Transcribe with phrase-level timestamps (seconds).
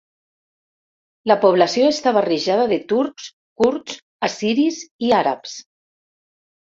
[1.31, 3.27] La població està barrejada de turcs,
[3.63, 4.81] kurds, assiris
[5.11, 5.55] i àrabs.